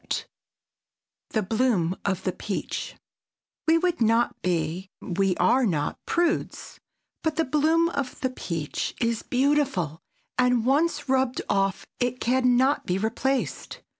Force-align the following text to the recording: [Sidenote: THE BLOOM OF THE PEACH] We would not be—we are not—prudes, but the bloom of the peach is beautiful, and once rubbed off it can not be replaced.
[Sidenote: 0.01 0.25
THE 1.29 1.43
BLOOM 1.43 1.95
OF 2.05 2.23
THE 2.23 2.31
PEACH] 2.31 2.95
We 3.67 3.77
would 3.77 4.01
not 4.01 4.41
be—we 4.41 5.35
are 5.37 5.67
not—prudes, 5.67 6.79
but 7.21 7.35
the 7.35 7.45
bloom 7.45 7.87
of 7.89 8.19
the 8.21 8.31
peach 8.31 8.95
is 8.99 9.21
beautiful, 9.21 10.01
and 10.39 10.65
once 10.65 11.07
rubbed 11.07 11.43
off 11.47 11.85
it 11.99 12.19
can 12.19 12.57
not 12.57 12.87
be 12.87 12.97
replaced. 12.97 13.81